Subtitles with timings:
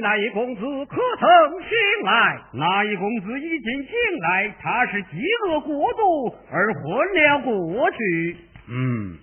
[0.00, 1.70] 那一公子可曾醒
[2.04, 2.40] 来？
[2.54, 6.82] 那一公子已经醒来，他是饥饿过度而昏
[7.14, 8.36] 了过去。
[8.68, 9.16] 嗯，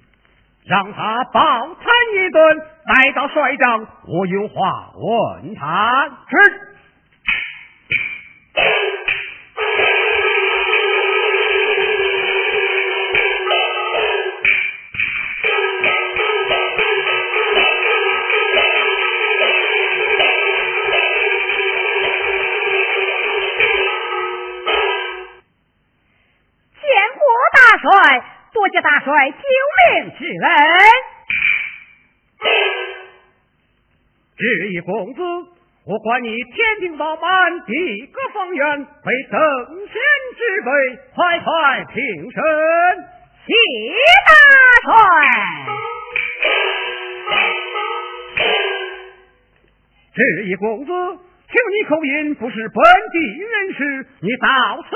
[0.65, 1.85] 让他饱餐
[2.15, 6.05] 一顿，待到帅帐，我有话问他。
[6.29, 6.66] 是。
[29.97, 30.49] 救命之恩，
[34.37, 35.21] 这一公子，
[35.85, 39.39] 我管你天庭饱满，地阁方圆，为等
[39.87, 39.95] 闲
[40.37, 40.69] 之辈，
[41.15, 42.41] 快快平身，
[43.47, 43.53] 谢
[44.27, 44.31] 大
[44.83, 44.93] 帅。
[50.13, 54.47] 这一公子，听你口音不是本地人士，你到
[54.83, 54.95] 此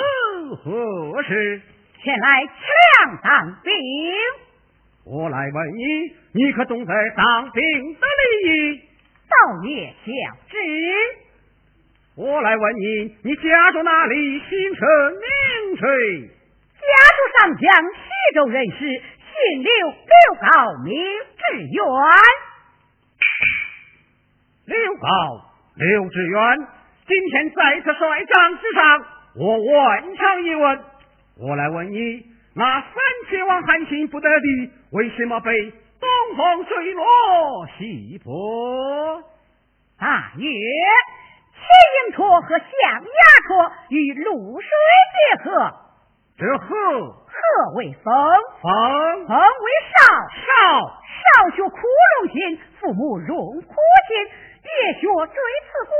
[0.63, 1.61] 何事？
[2.03, 3.73] 前来抢当兵，
[5.11, 5.83] 我来问你，
[6.31, 7.61] 你可懂得当兵
[7.95, 7.99] 的
[8.45, 8.81] 礼仪？
[9.27, 10.11] 倒也晓
[10.47, 10.55] 之。
[12.15, 14.39] 我来问你，你家住哪里？
[14.39, 16.29] 姓甚名谁？
[16.79, 16.87] 家
[17.17, 20.95] 住上江西州人士，姓刘，刘高名
[21.35, 21.83] 志远。
[24.67, 25.43] 刘高，
[25.75, 26.67] 刘志远，
[27.05, 30.79] 今天在此帅帐之上，我问上一问。
[31.37, 32.25] 我来问你，
[32.55, 32.93] 那三
[33.29, 39.23] 千万韩信不得敌，为什么被东风水落西坡？
[39.97, 41.61] 大约齐
[42.09, 42.67] 营绰和象
[43.01, 43.07] 牙
[43.47, 44.69] 绰与露水
[45.15, 45.71] 结合，
[46.37, 46.67] 这河
[47.07, 47.33] 河
[47.77, 48.13] 为风，
[48.61, 49.97] 风风为少，
[50.41, 50.49] 少
[50.89, 53.73] 少学苦龙心，父母荣苦
[54.07, 54.27] 心，
[54.61, 54.69] 别
[54.99, 55.35] 学锥
[55.69, 55.93] 刺骨，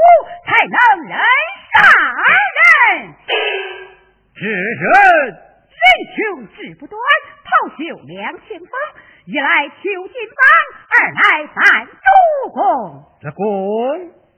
[0.46, 0.76] 才能
[1.08, 1.16] 人
[1.72, 1.80] 杀
[2.58, 3.16] 人。
[4.36, 4.92] 是人，
[5.82, 7.02] 人穷志不短，
[7.42, 8.72] 袍袖两千方。
[9.26, 10.42] 一来求金榜，
[10.94, 12.60] 二来赞主公。
[13.22, 13.44] 这公，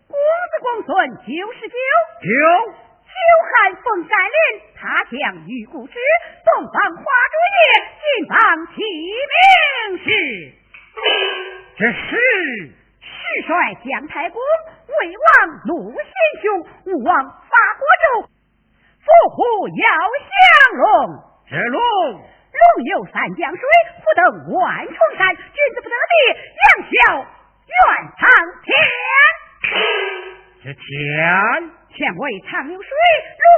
[0.07, 1.75] 公子公孙九十九，
[2.23, 2.27] 九
[3.03, 4.35] 久旱逢甘霖，
[4.75, 5.93] 他将遇故知
[6.45, 7.61] 东方花烛夜，
[7.99, 8.37] 金榜
[8.75, 8.83] 题
[9.31, 10.07] 名时。
[11.75, 12.07] 这是
[13.01, 14.41] 世帅姜太公，
[14.87, 15.25] 魏王
[15.65, 17.83] 鲁贤兄，吴王伐国
[18.21, 18.27] 纣。
[19.03, 19.83] 伏虎要
[20.29, 21.81] 降龙，这龙
[22.13, 23.61] 龙游三江水，
[23.99, 24.23] 虎登
[24.53, 25.35] 万重山。
[25.35, 26.13] 君子不得地，
[26.55, 26.95] 杨小
[27.67, 27.75] 愿
[28.17, 28.21] 苍
[28.63, 28.71] 天。
[30.63, 30.79] 这天
[31.89, 32.89] 天为长流水，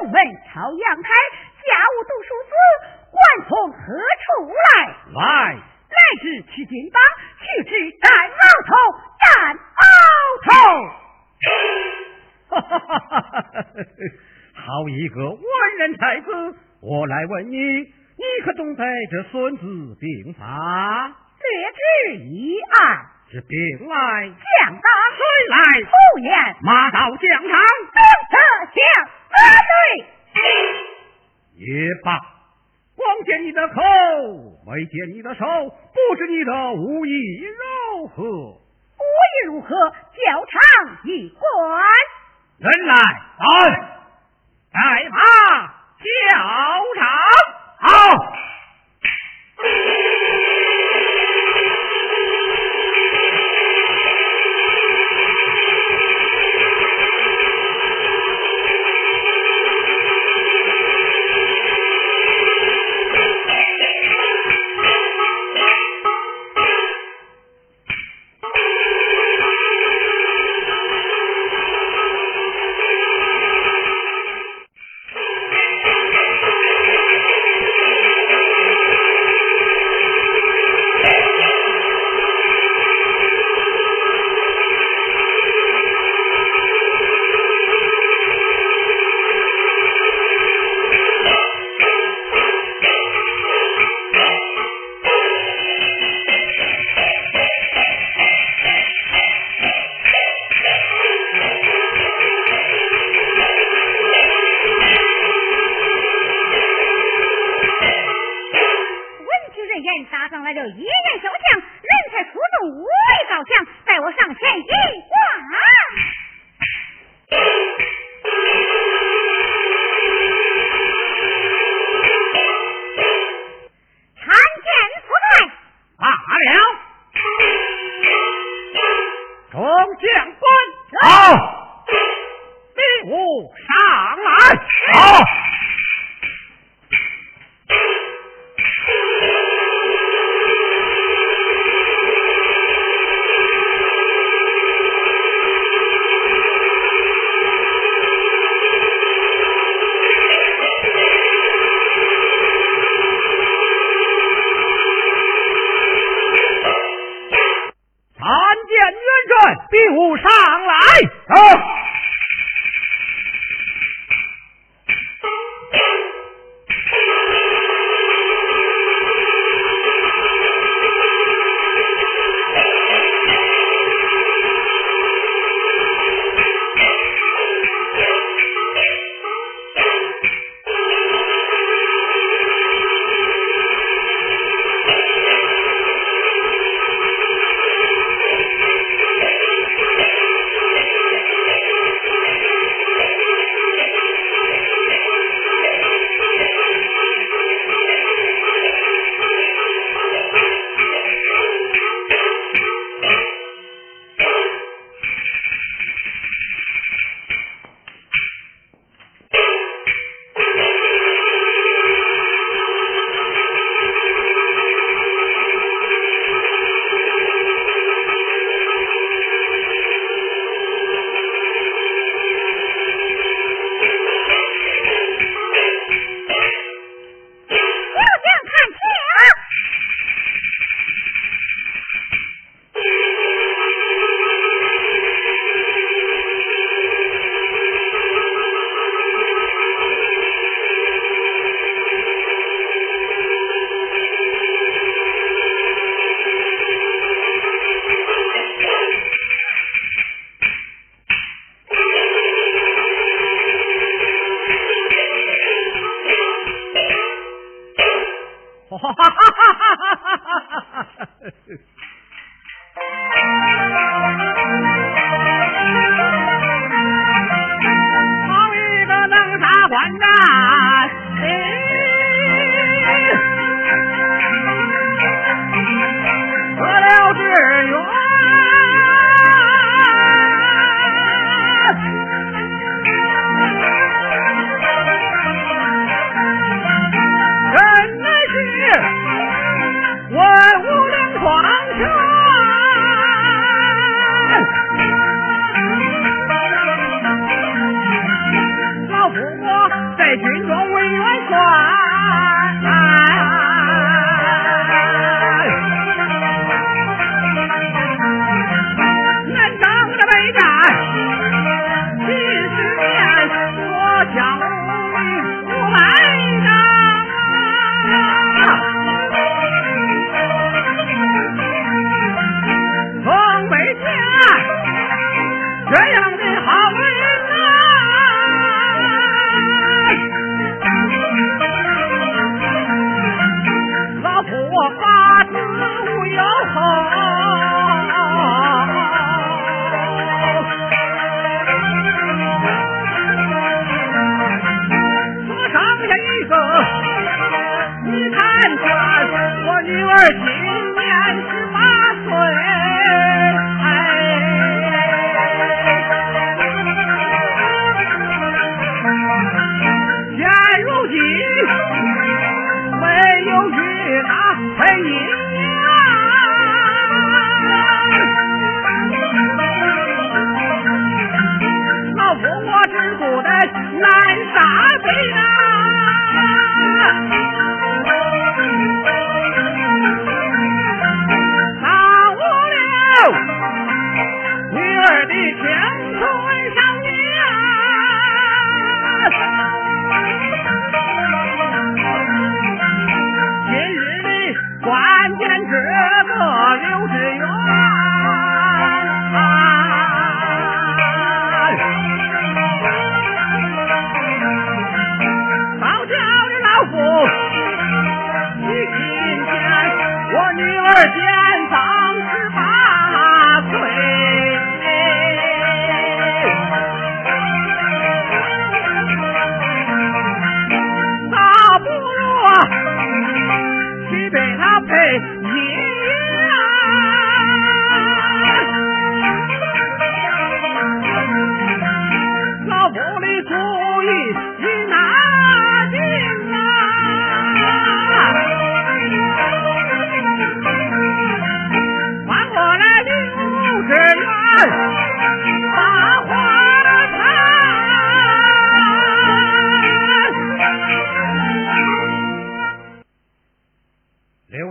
[0.02, 0.18] 龙门
[0.52, 1.10] 朝阳开。
[1.66, 2.54] 家务读书子，
[3.12, 3.78] 管从何
[4.24, 4.66] 处来？
[5.14, 5.22] 来
[5.54, 6.98] 来至取金榜，
[7.40, 8.74] 去至战鳌头，
[9.22, 9.30] 战
[9.78, 9.88] 鳌
[10.46, 10.52] 头。
[12.48, 13.66] 哈哈哈哈哈哈！
[14.54, 15.42] 好一个文
[15.80, 16.56] 人才子！
[16.88, 20.46] 我来问你，你可懂得这《孙子兵法》？
[21.42, 23.06] 略知一二。
[23.32, 23.96] 这兵来
[24.28, 24.88] 将打，
[25.18, 25.90] 水来土
[26.20, 27.98] 掩，马到疆场，兵
[28.30, 28.38] 者
[28.70, 28.78] 将
[29.32, 29.74] 得对。
[31.56, 31.66] 也
[32.04, 32.22] 罢，
[32.96, 33.82] 光见你的口，
[34.68, 37.12] 没见你的手，不知你的武艺
[37.98, 38.24] 如何？
[38.24, 39.70] 武艺如何？
[39.90, 40.62] 较长
[41.06, 41.82] 一关。
[42.60, 43.90] 人来，来。
[44.72, 45.18] 带马
[46.06, 46.38] 校
[46.96, 47.08] 长
[47.80, 48.45] 好。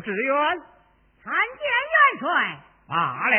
[0.05, 0.37] 志远，
[1.23, 2.61] 参见元帅。
[2.87, 2.95] 罢
[3.31, 3.37] 了，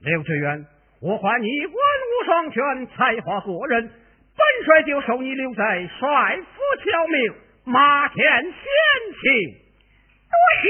[0.00, 0.66] 刘志远
[1.00, 9.22] 我唤你文武双全，才华过人，本帅就收你留在帅府效命，马前先请。
[10.28, 10.68] 多谢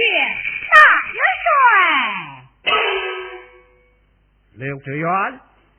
[1.51, 2.73] 大元帅。
[4.55, 5.09] 刘志远，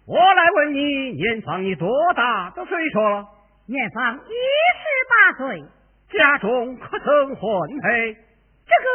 [0.05, 3.27] 我来问你，年方你多大的岁数了？
[3.67, 5.63] 年方一十八岁。
[6.11, 8.17] 家中可曾婚配？
[8.65, 8.89] 这个。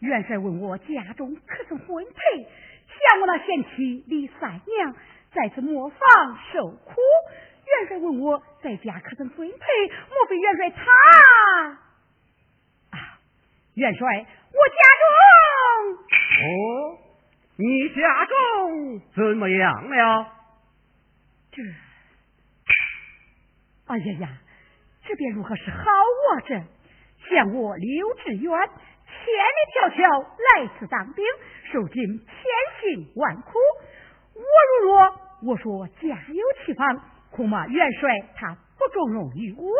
[0.00, 4.94] 元帅问我家中可曾婚配，想我那贤妻李三娘
[5.32, 5.98] 在此磨坊
[6.52, 6.96] 受苦。
[7.78, 9.56] 元帅问我在家可曾分配，
[10.10, 10.82] 莫非元帅他？
[12.90, 13.18] 啊，
[13.74, 15.04] 元帅，我家中
[16.42, 16.98] 哦，
[17.56, 20.26] 你家中怎么样了？
[21.52, 21.62] 这，
[23.86, 24.28] 哎呀呀，
[25.06, 26.40] 这便如何是好啊？
[26.46, 26.54] 这
[27.28, 28.50] 像我刘志远。
[29.22, 31.22] 千里迢迢来此当兵，
[31.70, 32.26] 受尽千
[32.80, 33.58] 辛万苦。
[34.34, 34.42] 我
[34.80, 34.92] 如若
[35.42, 39.70] 我说家有妻房，恐怕元帅他不重用于我。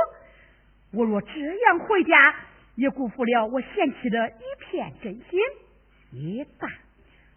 [0.93, 2.35] 我若这样回家，
[2.77, 5.41] 也辜负了我贤妻的一片真心。
[6.13, 6.69] 也罢，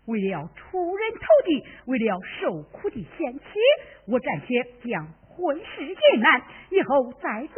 [0.05, 3.43] 为了出人头地，为了受苦的贤妻，
[4.07, 7.55] 我暂且将婚事隐瞒，以后再做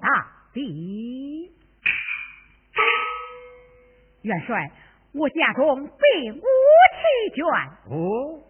[0.00, 0.08] 大
[0.54, 1.52] 礼。
[4.22, 4.70] 元帅，
[5.12, 7.68] 我家中并无妻眷。
[7.90, 8.40] 哦，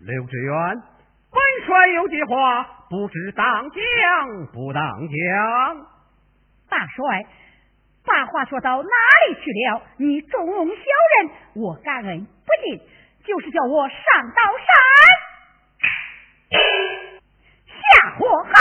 [0.00, 0.82] 刘志远，
[1.34, 5.86] 本帅有句话，不知当讲不当讲。
[6.70, 7.26] 大帅，
[8.06, 8.88] 把话说到哪
[9.26, 9.82] 里去了？
[9.98, 10.74] 你重用小
[11.18, 12.28] 人，我感恩不
[12.62, 12.80] 尽。
[13.26, 13.96] 就是叫我上
[14.36, 14.68] 刀山
[17.66, 18.52] 下火海，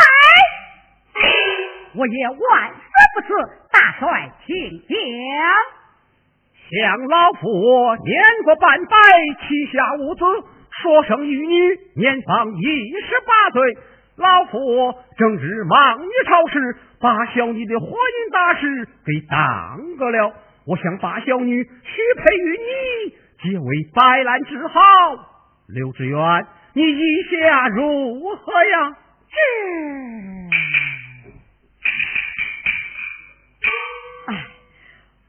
[1.95, 2.37] 我也万
[2.71, 2.79] 死
[3.13, 3.27] 不辞。
[3.71, 4.53] 大帅，请
[4.87, 4.95] 讲。
[6.71, 7.41] 想老夫
[8.05, 8.95] 年过半百，
[9.47, 10.23] 膝下无子，
[10.81, 13.77] 所生玉女年方一十八岁。
[14.15, 20.33] 老夫正值忙于朝事，把小女的婚姻大事给耽搁了。
[20.65, 21.69] 我想把小女许
[22.17, 23.09] 配于你，
[23.41, 24.79] 结为白兰之好。
[25.67, 28.97] 刘志远，你意下如何呀？
[29.31, 29.35] 这，
[34.31, 34.45] 哎。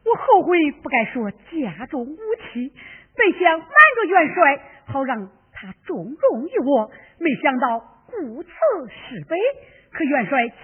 [0.04, 2.16] 我后悔不该说家中无
[2.52, 2.70] 妻，
[3.16, 6.90] 本想瞒着元帅，好让他重容于我。
[7.18, 8.50] 没想到顾此
[8.88, 9.36] 失悲，
[9.92, 10.56] 可元帅亲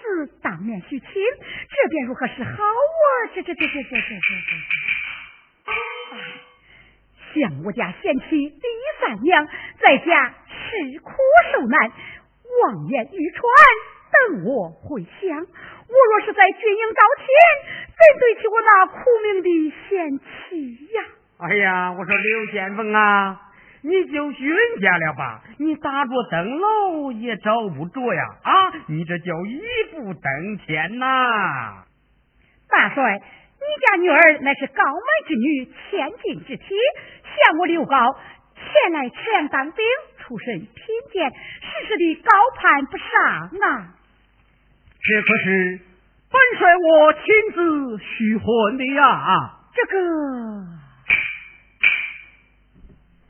[0.00, 3.30] 自当面许亲，这便如何是好啊？
[3.34, 4.00] 这这这这这这这
[5.64, 5.72] 这！
[7.34, 8.52] 像我家贤妻李
[9.00, 9.46] 三娘，
[9.78, 11.12] 在家吃苦
[11.52, 13.42] 受难，望眼欲穿。
[14.10, 17.26] 等我回乡，我若是在军营招亲，
[17.84, 19.48] 怎对起我那苦命的
[19.86, 21.04] 贤妻呀？
[21.36, 23.47] 哎呀，我说刘先锋啊！
[23.82, 25.42] 你就寻家了吧？
[25.58, 28.22] 你打着灯笼也找不着呀！
[28.42, 28.52] 啊，
[28.88, 29.60] 你这叫一
[29.92, 31.84] 步登天呐！
[32.68, 36.64] 大帅，你家女儿乃是高门之女，千金之体，
[37.22, 37.96] 向我刘高
[38.54, 39.84] 前来赤阳当兵，
[40.18, 40.68] 出身贫
[41.12, 43.06] 贱，时时的高攀不上
[43.62, 43.94] 啊！
[45.00, 45.80] 这可是
[46.30, 47.22] 本帅我亲
[47.54, 49.54] 自许婚的呀！
[49.72, 49.98] 这个，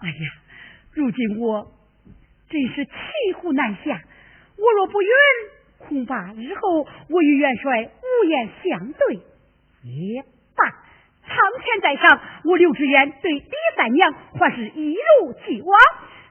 [0.00, 0.32] 哎呀，
[0.94, 1.70] 如今我
[2.48, 2.92] 真是骑
[3.37, 4.00] 虎难下。
[4.56, 5.08] 我若不允，
[5.78, 9.16] 恐怕日后我与元帅无言相对。
[9.84, 10.22] 也
[10.56, 10.68] 罢，
[11.26, 15.78] 苍天在上，我刘志远对李三娘还是一如既往。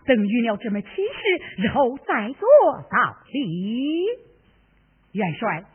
[0.06, 2.47] 等遇了这门亲事，日后再做
[2.89, 4.06] 道理。
[5.12, 5.65] 元帅，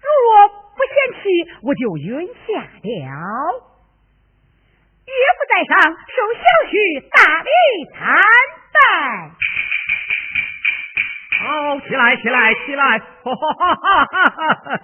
[0.00, 1.28] 如若不嫌弃，
[1.62, 3.67] 我就允下了。
[5.08, 5.72] 岳父在上，
[6.08, 6.74] 受小婿
[7.08, 7.50] 大礼
[7.94, 7.98] 参
[8.74, 8.76] 拜。
[11.40, 12.98] 好，起来，起来，起来！
[12.98, 14.78] 哈哈哈哈哈哈！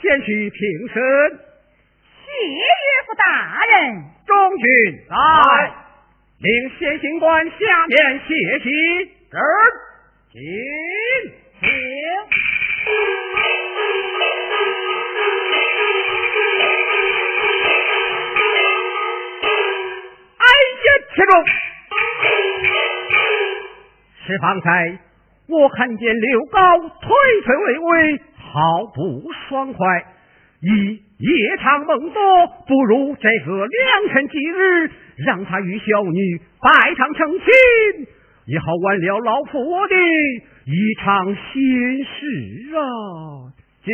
[0.00, 0.94] 先去平身。
[2.24, 4.04] 谢岳父大人。
[4.26, 4.66] 中军
[5.08, 5.14] 在，
[6.38, 8.70] 令先行官下面谢席。
[9.30, 9.42] 这儿，
[10.30, 10.40] 请，
[11.60, 11.68] 请。
[21.12, 21.44] 呀，铁中，
[24.26, 24.98] 是方才
[25.48, 26.90] 我看见刘高推
[27.44, 30.04] 推巍巍，毫不爽快。
[30.62, 37.46] 一夜长梦多，不如这个良辰吉日，让他与小女拜堂成亲，
[38.46, 39.96] 也好完了老夫我的
[40.66, 42.80] 一场心事啊！
[43.84, 43.92] 这，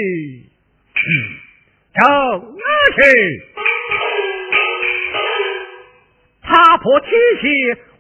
[1.94, 2.54] 正
[2.94, 3.00] 去，
[6.78, 7.08] 破铁
[7.40, 7.48] 鞋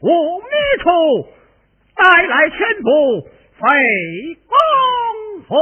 [0.00, 0.44] 无觅
[0.82, 1.28] 处，
[1.96, 2.88] 带来全部
[3.58, 3.66] 费
[4.46, 4.56] 功
[5.48, 5.54] 夫。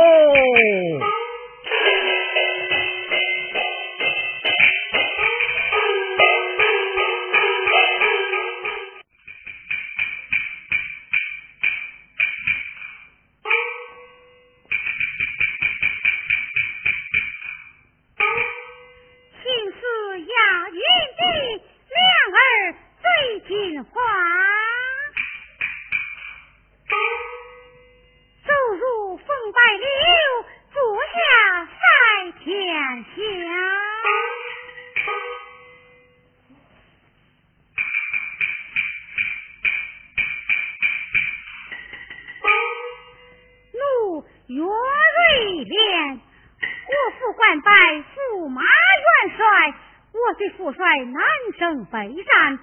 [50.96, 51.22] 在南
[51.58, 52.58] 征北战。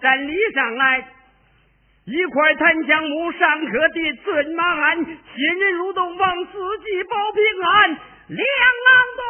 [0.00, 1.08] 山里上来，
[2.04, 7.90] 一块檀香木，上刻的尊马鞍，新人入洞房，四季保平安，
[8.28, 9.24] 两郎东